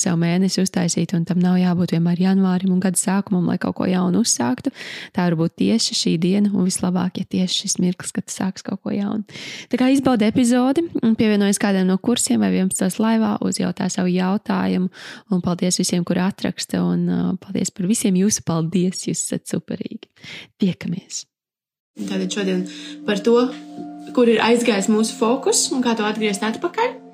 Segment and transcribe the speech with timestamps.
[0.00, 3.88] sev mēnesi uztaisīt, un tam nav jābūt vienmēr janvārim un gada sākumam, lai kaut ko
[3.88, 4.72] jaunu uzsāktu.
[5.16, 8.82] Tā var būt tieši šī diena, un vislabāk, ja tieši šis mirklis, kad sāks kaut
[8.84, 9.26] ko jaunu.
[9.72, 10.86] Tā kā izbaudi epizodi,
[11.18, 13.00] pievienojas kādam no kursiem vai 11.
[13.02, 14.88] laivā, uzjautā savu jautājumu,
[15.32, 20.10] un paldies visiem, kuri atraksta, un uh, paldies par visiem jūsu paldies, jūs esat superīgi.
[20.62, 21.26] Tiekamies!
[21.92, 22.62] Tātad šodien
[23.04, 23.36] par to,
[24.16, 27.11] kur ir aizgājis mūsu fokus un kā to atgriezt atpakaļ.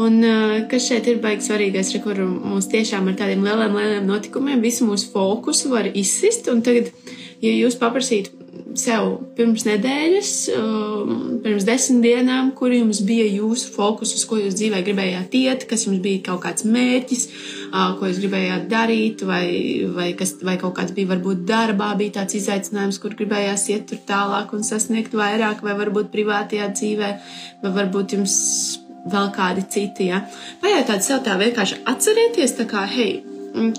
[0.00, 0.22] Un
[0.72, 4.86] kas šeit ir baigi svarīgais, re, kur mums tiešām ar tādiem lieliem, lieliem notikumiem visu
[4.88, 6.48] mūsu fokusu var izsist.
[6.48, 6.88] Un tagad,
[7.44, 8.42] ja jūs paprasītu
[8.78, 10.30] sev pirms nedēļas,
[11.44, 15.86] pirms desmit dienām, kur jums bija jūsu fokus, uz ko jūs dzīvē gribējāt iet, kas
[15.86, 17.26] jums bija kaut kāds mērķis,
[17.72, 19.44] ko jūs gribējāt darīt, vai,
[19.92, 24.00] vai, kas, vai kaut kāds bija varbūt darbā, bija tāds izaicinājums, kur gribējās iet tur
[24.08, 27.12] tālāk un sasniegt vairāk, vai varbūt privātajā dzīvē,
[27.64, 28.38] vai varbūt jums
[29.10, 30.08] vēl kādi citi.
[30.12, 30.22] Ja?
[30.62, 33.22] Pajautāt sev tā vienkārši atcerieties, tā kā, hei,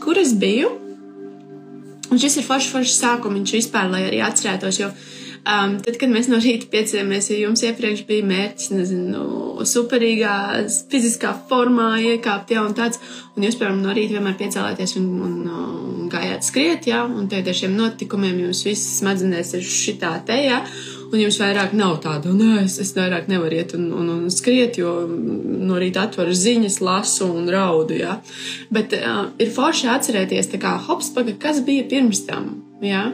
[0.03, 0.71] kur es biju?
[2.11, 6.29] Un šis ir foršs, foršs sākums vispār, lai arī atcerētos, jo um, tad, kad mēs
[6.29, 9.23] no rīta piecēlamies, ja jums iepriekš bija mērķis, nezinu,
[9.67, 10.35] superīgā
[10.91, 13.01] fiziskā formā iekāpt, ja, un tāds,
[13.33, 17.53] un jūs, piemēram, no rīta vienmēr piecēlāties un, un, un gājāt skriet, ja, un tagad
[17.53, 20.61] ar šiem notikumiem jums viss smadzenēs ir šitā te, ja,
[21.13, 24.79] un jums vairāk nav tāda, nē, es, es vairāk nevaru iet un, un, un skriet,
[24.81, 27.97] jo no rīta atveru ziņas, lasu un raudu.
[28.01, 28.17] Ja?
[28.73, 32.51] Bet uh, ir forši atcerēties, kā hops, paga, kas bija pirms tam.
[32.83, 33.11] Ja?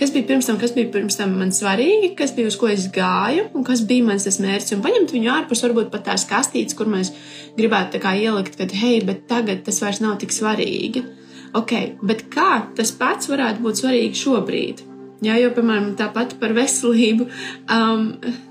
[0.00, 2.86] Kas bija pirms tam, kas bija pirms tam man svarīgi, kas bija uz ko es
[2.94, 4.72] gāju, un kas bija mans mērķis.
[4.78, 7.12] Un paņemt viņu ārpus, varbūt pat tās kastītes, kur mēs
[7.58, 11.04] gribētu ielikt, ka, hei, bet tagad tas vairs nav tik svarīgi.
[11.52, 11.74] Ok,
[12.06, 14.86] bet kā tas pats varētu būt svarīgi šobrīd?
[15.20, 17.26] Jā, jo, piemēram, tāpat par veselību.
[17.68, 18.06] Um,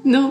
[0.06, 0.22] nu,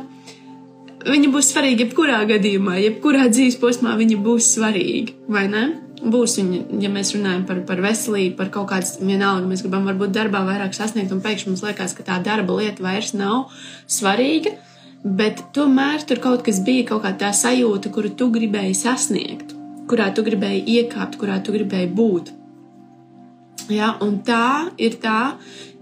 [1.09, 5.65] viņa būs svarīga jebkurā gadījumā, jebkurā dzīves posmā viņa būs svarīga, vai ne?
[5.98, 10.15] Būs viņa, ja mēs runājam par, par veselību, par kaut kādu vienalga, mēs gribam varbūt
[10.15, 13.50] darbā vairāk sasniegt, un pēkšņi mums liekas, ka tā darba lieta vairs nav
[13.91, 14.54] svarīga,
[15.03, 19.56] bet tomēr tur kaut kas bija, kaut kā tā sajūta, kuru tu gribēji sasniegt,
[19.91, 22.31] kurā tu gribēji iekāpt, kurā tu gribēji būt.
[23.75, 25.34] Ja, un tā ir tā,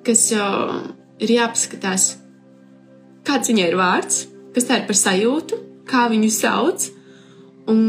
[0.07, 0.81] kas uh,
[1.23, 2.11] ir jāpaskatās,
[3.27, 5.59] kāds viņai ir vārds, kas tā ir par sajūtu,
[5.89, 6.91] kā viņu sauc,
[7.71, 7.81] un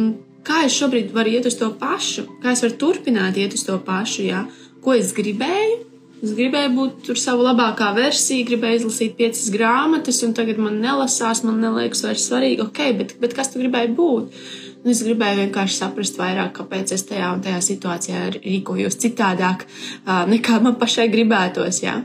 [0.48, 3.78] kā es šobrīd varu iet uz to pašu, kā es varu turpināt iet uz to
[3.84, 4.46] pašu, jā,
[4.84, 5.84] ko es gribēju.
[6.18, 11.44] Es gribēju būt tur savu labākā versiju, gribēju izlasīt piecas grāmatas, un tagad man nelasās,
[11.46, 14.40] man neliekas vairs svarīgi, ok, bet, bet kas tu gribēji būt?
[14.88, 19.66] Es gribēju vienkārši saprast vairāk, kāpēc es tajā un tajā situācijā rīkojos citādāk,
[20.06, 21.82] nekā man pašai gribētos.
[21.84, 21.98] Jā.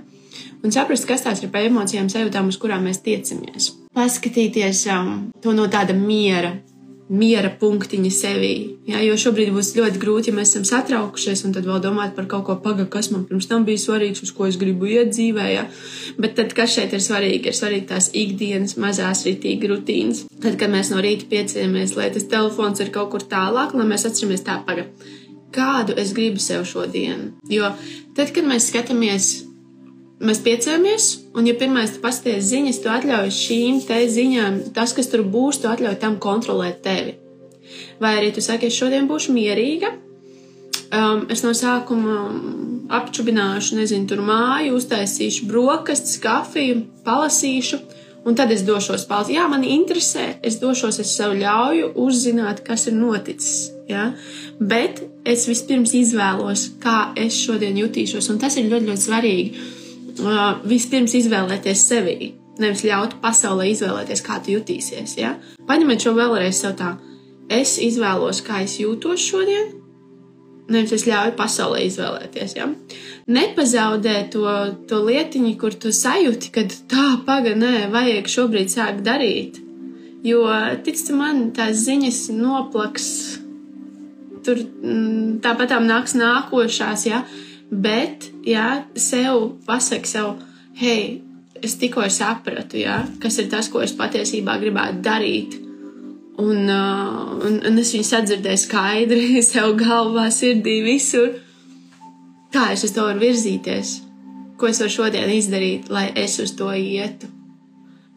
[0.62, 3.72] Un saprast, kas tās ir par emocijām, sajūtām, uz kurām mēs tiecamies.
[3.94, 6.56] Paskatīties um, to no tāda miera,
[7.12, 8.52] miera punktiņa sevī.
[8.88, 12.28] Ja, jo šobrīd būs ļoti grūti, ja mēs esam satraukušies un tad vēl domāt par
[12.30, 15.46] kaut ko pagaidi, kas man pirms tam bija svarīgs, uz ko es gribu iet dzīvē.
[15.52, 15.66] Ja.
[16.20, 20.24] Bet tad, kas šeit ir svarīgi, ir svarīgi tās ikdienas mazās rītīgi rutīnas.
[20.42, 24.08] Tad, kad mēs no rīta piecēlamies, lai tas telefons ir kaut kur tālāk, lai mēs
[24.08, 25.18] atceramies tā pagaidi.
[25.52, 27.34] Kādu es gribu sev šodien?
[27.52, 27.74] Jo
[28.16, 29.32] tad, kad mēs skatāmies
[30.22, 35.10] mēs piecēlamies, un, ja pirmais tu pasties ziņas, tu atļauj šīm te ziņām, tas, kas
[35.12, 37.16] tur būs, tu atļauj tam kontrolēt tevi.
[38.02, 39.92] Vai arī tu saki, es šodien būšu mierīga,
[40.92, 42.18] um, es no sākuma
[42.92, 47.80] apčubināšu, nezinu, tur māju, uztaisīšu brokastis, kafiju, palasīšu,
[48.28, 49.36] un tad es došos palīdzēt.
[49.38, 53.70] Jā, man interesē, es došos, es sev ļauju uzzināt, kas ir noticis.
[53.90, 54.12] Ja?
[54.60, 59.80] Bet es vispirms izvēlos, kā es šodien jutīšos, un tas ir ļoti, ļoti svarīgi
[60.68, 65.16] vispirms izvēlēties sevi, nevis ļaut pasaulē izvēlēties, kā tu jutīsies.
[65.20, 65.36] Ja?
[65.68, 66.96] Paņemiet šo vēlreiz sev tā.
[67.48, 69.72] es izvēlos, kā es jūtos šodien.
[70.72, 72.54] Nevis es ļauju pasaulē izvēlēties.
[72.56, 72.68] Ja?
[73.28, 74.46] Nepazaudē to,
[74.88, 79.60] to lietiņu, kur tu sajūti, ka tā, pagaidi, nē, vajag šobrīd sākt darīt.
[80.22, 80.46] Jo,
[80.86, 83.06] tic man, tās ziņas noplaks,
[84.46, 87.24] tur mm, tāpat nāks nākošās, ja?
[87.72, 90.36] Bet, ja sev pasaki sev,
[90.76, 91.22] hei,
[91.62, 95.58] es tikko sapratu, ja, kas ir tas, ko es patiesībā gribētu darīt.
[96.42, 101.36] Un, uh, un, un es viņu sadzirdēju skaidri, sev galvā, sirdī, visur.
[102.52, 104.00] Kā es uz to varu virzīties?
[104.60, 107.30] Ko es varu šodien izdarīt, lai es uz to ietu?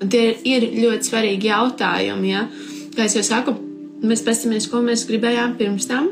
[0.04, 2.44] Un tie ir ļoti svarīgi jautājumi, ja?
[2.96, 3.56] Kā jau saku,
[4.04, 6.10] mēs paskatāmies, ko mēs gribējām pirms tam,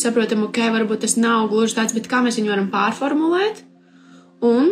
[0.00, 3.64] saprotam, ok, varbūt tas nav gluži tāds, bet kā mēs viņu varam pārformulēt.
[4.46, 4.70] Un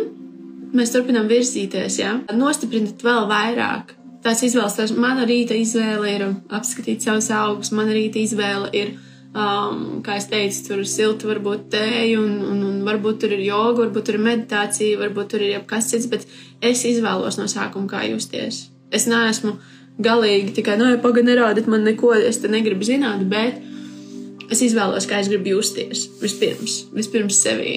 [0.75, 2.15] mēs turpinām virzīties, ja?
[2.35, 3.95] nostiprināt vēl vairāk.
[4.23, 8.91] Tās izvēles, tās mana rīta izvēle ir apskatīt savus augus, mana rīta izvēle ir,
[9.31, 13.45] um, kā es teicu, tur ir silta, varbūt tēja, un, un, un varbūt tur ir
[13.45, 16.27] joga, varbūt tur ir meditācija, varbūt tur ir jebkas cits, bet
[16.59, 18.65] es izvēlos no sākuma, kā justies.
[18.91, 19.55] Es neesmu
[20.03, 23.63] galīgi tikai, nu, ja pagaidi nerādiet man neko, es te negribu zināt, bet
[24.51, 27.73] es izvēlos, kā es gribu justies vispirms, vispirms sevī.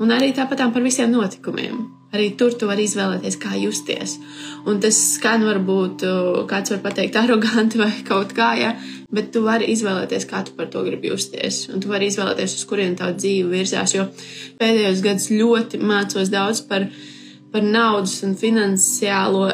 [0.00, 1.80] Un arī tāpatām par visiem notikumiem.
[2.10, 4.16] Arī tur tu vari izvēlēties, kā justies.
[4.66, 6.02] Un tas skan varbūt,
[6.50, 8.72] kāds var pateikt, aroganti vai kaut kā, ja,
[9.14, 11.68] bet tu vari izvēlēties, kā tu par to gribi justies.
[11.70, 13.94] Un tu vari izvēlēties, uz kurien tā dzīve virzās.
[13.94, 14.08] Jo
[14.58, 17.19] pēdējos gados ļoti mācos daudz par viņa
[17.50, 19.48] par naudas un finansiālo,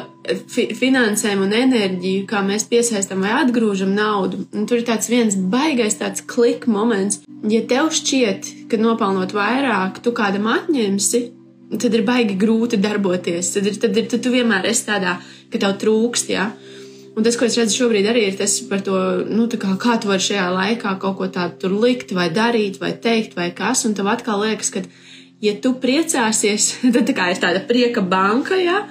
[0.51, 4.43] fi, finansēm un enerģiju, kā mēs piesaistam vai atgrūžam naudu.
[4.53, 7.23] Un tur ir tāds viens baigais tāds klik moments.
[7.49, 11.23] Ja tev šķiet, ka nopelnot vairāk, tu kādam atņemsi,
[11.81, 13.51] tad ir baigi grūti darboties.
[13.55, 15.17] Tad, ir, tad, ir, tad tu vienmēr esi tādā,
[15.51, 16.31] ka tev trūkst.
[16.35, 16.51] Ja?
[17.17, 20.11] Un tas, ko es redzu šobrīd, arī ir tas par to, nu, kā, kā tu
[20.11, 23.87] vari šajā laikā kaut ko tādu likt, vai darīt, vai teikt, vai kas.
[23.89, 24.85] Un tev atkal liekas, ka
[25.43, 28.85] ja tu priecāsies, tad tā ir tāda prieka banka, ja?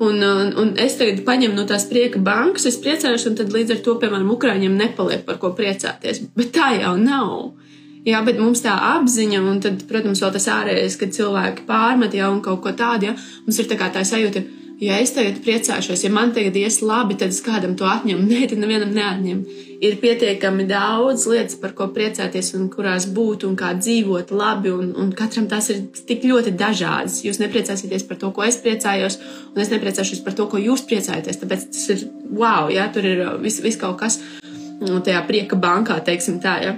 [0.00, 3.74] Un, un, un es tagad paņemu no tās prieka bankas, es priecājos, un tad līdz
[3.74, 6.22] ar to, piemēram, Ukrāņiem nepaliek par ko priecāties.
[6.36, 7.50] Bet tā jau nav.
[8.08, 12.30] Jā, bet mums tā apziņa, un tad, protams, vēl tas ārējais, kad cilvēki pārmet jau
[12.32, 14.40] un kaut ko tādu, ja mums ir tā kā tā sajūta,
[14.80, 18.24] ja es tagad priecāšos, ja man tagad ies labi, tad es kādam to atņemu.
[18.30, 19.42] Nē, tad nevienam neatņem.
[19.80, 24.90] Ir pietiekami daudz lietas, par ko priecāties un kurās būt un kā dzīvot labi, un,
[25.00, 27.22] un katram tās ir tik ļoti dažādas.
[27.24, 29.20] Jūs nepriecāsieties par to, ko es priecājos,
[29.54, 31.40] un es nepriecāšos par to, ko jūs priecājaties.
[31.40, 34.20] Tāpēc tas ir wow, jā, tur ir viss vis kaut kas
[34.80, 36.56] nu, tajā prieka bankā, teiksim tā.
[36.64, 36.76] Jā.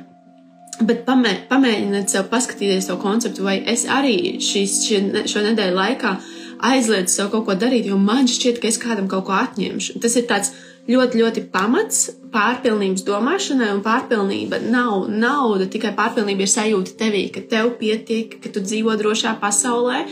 [0.82, 6.14] Bet pamē, pamēģiniet sev paskatīties to konceptu, vai es arī šīs, šī, šo nedēļu laikā
[6.62, 9.98] aizliedzu sev kaut ko darīt, jo man šķiet, ka es kādam kaut ko atņemšu.
[10.02, 10.52] Tas ir tāds
[10.88, 17.44] ļoti, ļoti pamats pārpilnības domāšanai, un pārpilnība nav nauda, tikai pārpilnība ir sajūta tevī, ka
[17.52, 20.04] tev pietiek, ka tu dzīvo drošā pasaulē,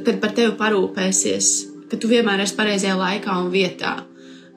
[0.00, 1.50] kad par tevi parūpēsies,
[1.90, 3.98] ka tu vienmēr esi pareizajā laikā un vietā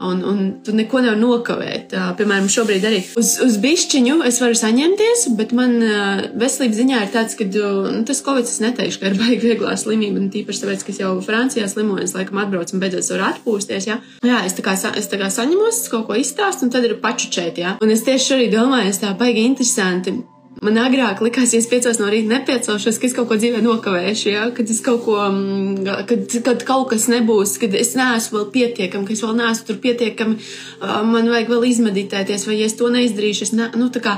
[0.04, 1.96] un, un tu neko nevari nokavēt.
[2.20, 5.78] Piemēram, šobrīd arī uz, uz bišķiņu es varu saņemties, bet man
[6.40, 10.22] veselības ziņā ir tāds, ka nu, tas covid es neteikšu, ka ir baigi vieglā slimība,
[10.22, 13.90] un tīpaši tāpēc, ka es jau Francijā slimoju, es laikam atbraucu un beidzot varu atpūsties.
[13.90, 14.00] Ja?
[14.26, 17.62] Jā, es tā kā, es tā kā saņemos, kaut ko izstāstu, un tad ir pačučēt.
[17.64, 17.78] Ja?
[17.84, 20.18] Un es tieši šorīt domāju, es tā baigi interesanti
[20.64, 24.28] Man agrāk likās, ja es piecos no rīta nepiecelšos, ka es kaut ko dzīvē nokavēšu,
[24.32, 24.44] ja?
[24.56, 24.70] kad,
[25.04, 29.36] ko, mm, kad, kad kaut kas nebūs, kad es neesmu vēl pietiekami, ka es vēl
[29.42, 30.38] neesmu tur pietiekami,
[31.10, 34.14] man vajag vēl izmeditēties, vai ja es to neizdarīšu, es, ne, nu, kā,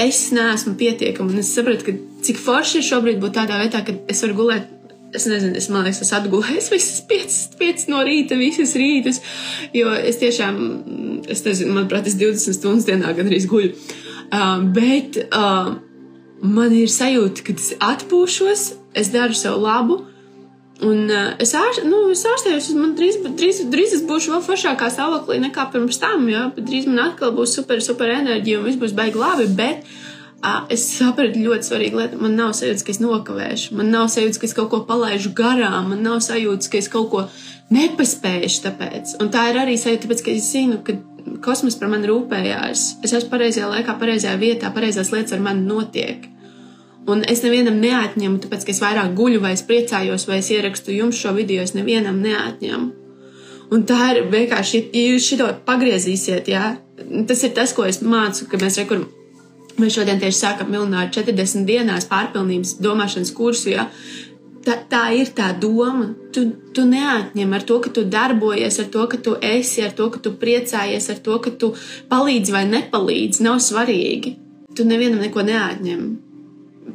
[0.00, 1.34] es neesmu pietiekami.
[1.34, 4.76] Un es sapratu, ka cik forši ir šobrīd būt tādā vietā, ka es varu gulēt.
[5.10, 9.18] Es nezinu, es liekas, es atgulēju visas piecas, piecas no rīta, visas rītas,
[9.74, 10.60] jo es tiešām,
[11.26, 13.72] es nezinu, manuprāt, es 20 stundas dienā gandrīz guļu.
[13.74, 15.74] Uh, bet uh,
[16.42, 18.64] man ir sajūta, ka es atpūšos,
[18.98, 20.04] es daru sev labu.
[20.80, 24.88] Un uh, es, ārš, nu, es ārstējos, man drīz, drīz, drīz es būšu vēl foršākā
[24.92, 26.24] stāvoklī nekā pirms tam.
[26.32, 26.46] Ja?
[26.56, 29.48] Drīz man atkal būs super, super enerģija un viss būs baigi labi.
[29.58, 32.20] Bet uh, es sapratu ļoti svarīgu lietu.
[32.22, 35.92] Man nav sajūta, ka es nokavēšu, man nav sajūta, ka es kaut ko palaidu garām,
[35.92, 37.26] man nav sajūta, ka es kaut ko
[37.74, 38.62] nepaspējuši.
[38.64, 39.14] Tāpēc.
[39.20, 40.96] Un tā ir arī sajūta, tāpēc, ka es zinu, ka
[41.44, 42.84] kosmos par mani rūpējās.
[43.04, 46.26] Es esmu pareizajā laikā, pareizajā vietā, pareizās lietas ar mani notiek.
[47.10, 50.92] Un es nevienam neatņemu, tāpēc, ka es vairāk guļu, vai es priecājos, vai es ierakstu
[50.94, 52.90] jums šo video, es nevienam neatņemu.
[53.70, 56.74] Un tā ir vienkārši, ja jūs šito pagriezīsiet, jā,
[57.26, 59.06] tas ir tas, ko es mācu, ka mēs rekuram.
[59.80, 63.86] Mēs šodien tieši sākam milināru 40 dienās pārpilnības domāšanas kursu, ja,
[64.64, 66.10] tā, tā ir tā doma.
[66.34, 70.08] Tu, tu neatņem ar to, ka tu darbojies, ar to, ka tu esi, ar to,
[70.14, 71.72] ka tu priecājies, ar to, ka tu
[72.10, 73.44] palīdzi vai nepalīdzi.
[73.46, 74.36] Nav svarīgi.
[74.76, 76.04] Tu nevienam neko neatņem.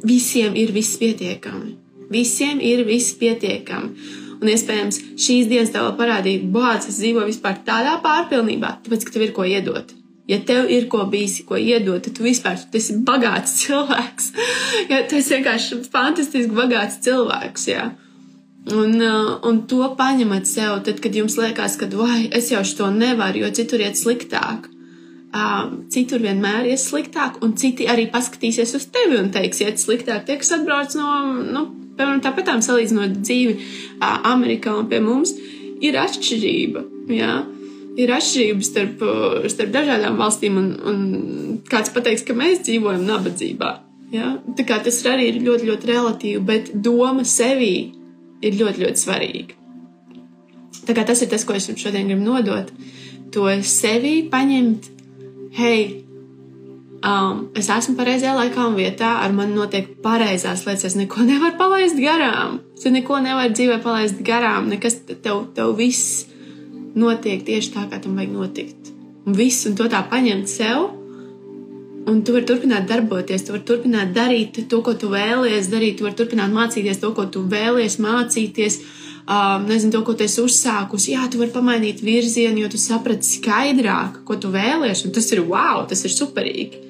[0.06, 1.74] Visiem ir viss pietiekami.
[2.12, 4.24] Visiem ir viss pietiekami.
[4.36, 9.24] Un iespējams, šīs dienas tev parādīja, bācis, es dzīvoju vispār tādā pārpilnībā, tāpēc, ka tev
[9.24, 9.94] ir ko iedot.
[10.26, 14.32] Ja tev ir ko bijis, ko iedot, tad tu vispār tu esi bagāts cilvēks.
[14.90, 17.68] ja, tu esi vienkārši fantastiski bagāts cilvēks.
[17.70, 17.90] Jā.
[18.74, 21.86] Un, uh, un to paņemat sev, tad, kad jums liekas, ka,
[22.34, 24.66] es jau to nevaru, jo citur iet sliktāk.
[25.36, 30.24] Uh, citur vienmēr ies sliktāk, un citi arī paskatīsies uz tevi un teiks, iet sliktāk.
[30.26, 31.10] Tie, kas atbrauc no,
[31.44, 35.36] nu, piemēram, tāpatām salīdzinot dzīvi uh, Amerikā un pie mums,
[35.84, 36.82] ir atšķirība.
[37.14, 37.34] Jā.
[37.96, 39.02] Ir atšķirības starp,
[39.52, 43.70] starp dažādām valstīm, un, un kāds pateiks, ka mēs dzīvojam nabadzībā.
[44.12, 44.34] Ja?
[44.58, 47.74] Tā kā tas arī ir ļoti, ļoti relatīvi, bet doma sevī
[48.44, 49.62] ir ļoti, ļoti svarīga.
[50.86, 52.68] Tā kā tas ir tas, ko es jums šodien gribu nodot.
[53.34, 54.90] To sevī paņemt,
[55.56, 55.80] hei,
[57.02, 60.92] um, es esmu pareizajā laikā un vietā, ar mani notiek pareizās lietas.
[60.92, 62.60] Es neko nevaru palaist garām.
[62.76, 64.70] Es neko nevaru dzīvē palaist garām.
[64.72, 66.26] Nekas tev, tev viss
[66.96, 68.92] notiek tieši tā, kā tam vajag notikt.
[69.26, 70.92] Un viss, un to tā paņemt sev.
[72.06, 76.06] Un tu vari turpināt darboties, tu vari turpināt darīt to, ko tu vēlies darīt, tu
[76.06, 78.78] vari turpināt mācīties to, ko tu vēlies mācīties.
[79.26, 81.16] Um, nezinu, to, ko tu esi uzsākusi.
[81.16, 85.02] Jā, tu vari pamainīt virzienu, jo tu saprati skaidrāk, ko tu vēlies.
[85.08, 86.84] Un tas ir wow, tas ir superīgi.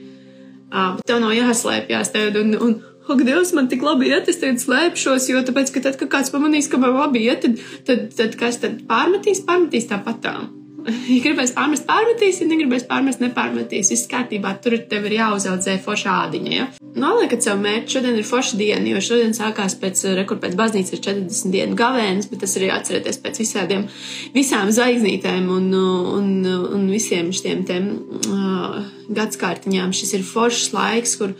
[0.66, 4.58] Uh, tev nav jāslēpjas, tev, un, un, Ak, Dievs, man tik labi iet, es tagad
[4.58, 8.38] slēpšos, jo tāpēc, ka tad, kad kāds pamanīs, ka man labi iet, tad, tad, tad
[8.40, 10.48] kas tad pārmetīs, pārmetīs tāpatām.
[11.10, 13.88] Ja gribēs pārmest, pārmetīs, ja negribēs pārmest, nepārmetīs.
[13.90, 16.52] Viss kārtībā, tur tev ir jāuzaudzē forša ādiņa.
[16.54, 16.66] Ja?
[17.02, 21.02] Noliekat sev mērķi, šodien ir forša diena, jo šodien sākās pēc, rekur pēc baznīcas ir
[21.08, 23.88] 40 dienu gavēnis, bet tas arī atcerieties pēc visādiem,
[24.36, 26.30] visām zvaigznītēm un, un,
[26.78, 27.90] un visiem šiem tiem
[28.30, 28.80] uh,
[29.18, 29.94] gadskārtiņām.
[29.96, 31.34] Šis ir foršs laiks, kur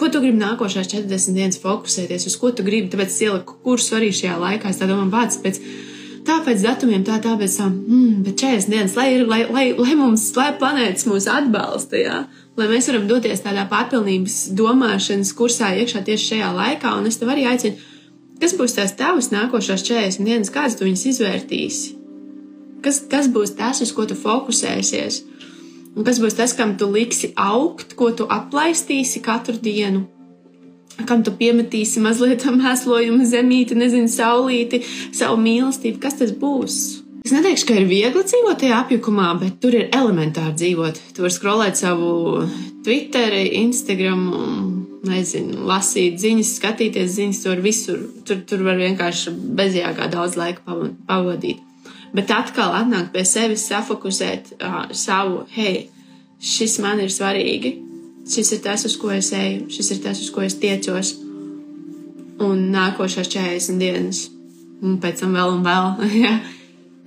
[0.00, 2.88] ko tu gribi nākošās 40 dienas fokusēties, uz ko tu gribi.
[2.92, 4.72] Tāpēc es ieliku kursu arī šajā laikā.
[4.72, 5.62] Es domāju, bācis pēc.
[6.20, 10.26] Tā pēc datumiem, tā tāpēc, mm, bet 40 dienas, lai, ir, lai, lai, lai mums,
[10.36, 12.18] lai planētas mūs atbalsta, jā,
[12.60, 16.92] lai mēs varam doties tādā pārpilnības domāšanas kursā iekšā tieši šajā laikā.
[17.00, 17.80] Un es tev arī aicinu,
[18.42, 21.96] kas būs tās tavas nākošās 40 dienas, kādas tu viņas izvērtīsi?
[22.84, 25.22] Kas, kas būs tas, uz ko tu fokusēsies?
[25.96, 30.06] Un kas būs tas, kam tu liksi augt, ko tu aplaistīsi katru dienu?
[31.08, 34.84] Kam tu piemetīsi mazliet mēslojumu, zemīti, nezinu, saulīti,
[35.16, 36.00] savu mīlestību?
[36.02, 36.80] Kas tas būs?
[37.20, 41.00] Es neteikšu, ka ir viegli dzīvot tajā apjukumā, bet tur ir elementāri dzīvot.
[41.16, 42.46] Tu vari skrolēt savu
[42.86, 44.22] Twitter, Instagram,
[45.04, 48.06] nezinu, lasīt ziņas, skatīties ziņas, tur visur.
[48.24, 50.78] Tur, tur var vienkārši bezjāgā daudz laika
[51.08, 51.60] pavadīt
[52.16, 55.88] bet atkal atnākt pie sevis, safokusēt uh, savu, hei,
[56.40, 57.74] šis man ir svarīgi,
[58.30, 61.16] šis ir tas, uz ko es eju, šis ir tas, uz ko es tiecos.
[62.40, 64.24] Un nākošās 40 dienas,
[64.80, 65.90] un pēc tam vēl un vēl,
[66.24, 66.38] ja,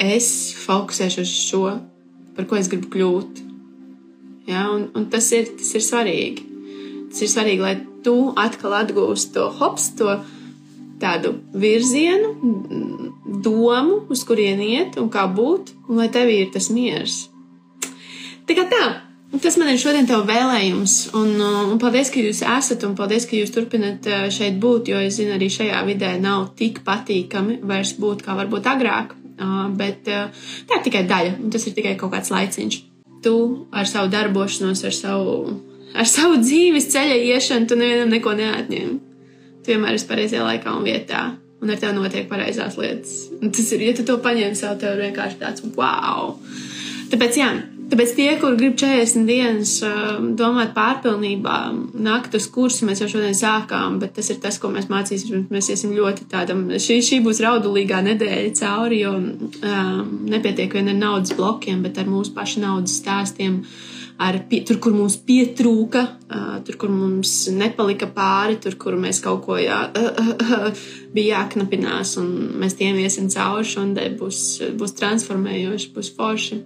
[0.01, 0.27] es
[0.63, 1.63] fokusēšu uz šo,
[2.37, 3.41] par ko es gribu kļūt.
[4.49, 6.49] Ja, un, un tas, ir, tas ir svarīgi.
[7.09, 10.17] Tas ir svarīgi, lai tu atkal atgūsi to hops, to
[11.01, 12.33] tādu virzienu,
[13.25, 17.27] domu, uz kurien iet un kā būt, un lai tev ir tas miers.
[18.43, 18.83] Kā tā,
[19.41, 23.37] tas man ir šodien tev vēlējums, un, un paldies, ka jūs esat, un paldies, ka
[23.37, 27.95] jūs turpinat eh, šeit būt, jo es zinu, arī šajā vidē nav tik patīkami vairs
[27.99, 29.15] būt, kā varbūt agrāk,
[29.79, 32.81] bet tā ir tikai daļa, un tas ir tikai kaut kāds laiciņš.
[33.23, 33.35] Tu
[33.71, 35.37] ar savu darbošanos, ar savu,
[35.95, 38.99] ar savu dzīves ceļa iešanu, tu nevienam neko neatņem.
[39.63, 41.23] Tu vienmēr esi pareizajā laikā un vietā
[41.63, 43.27] un ar tevi notiek pareizās lietas.
[43.39, 46.33] Un tas ir, ja tu to paņem sev, tev ir vienkārši tāds wow.
[47.13, 47.49] Tāpēc, jā,
[47.91, 51.57] tāpēc tie, kur grib 40 dienas um, domāt pārpilnībā,
[52.07, 55.47] nākt uz kursu, mēs jau šodien sākām, bet tas ir tas, ko mēs mācīsimies.
[55.53, 60.99] Mēs iesim ļoti tādam, šī, šī būs raudulīgā nedēļa cauri, jo um, nepietiek vien ar
[60.99, 63.61] naudas blokiem, bet ar mūsu pašu naudas stāstiem.
[63.61, 63.89] Uh,
[64.21, 66.03] ar, tur, kur mums pietrūka,
[66.65, 69.79] tur, kur mums nepalika pāri, tur, kur mēs kaut ko jā,
[71.15, 72.29] bija jāknapinās, un
[72.61, 74.43] mēs tiem iesim cauri, un būs,
[74.79, 76.61] būs transformējoši, būs forši.